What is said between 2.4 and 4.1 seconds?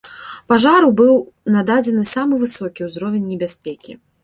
высокі ўзровень небяспекі.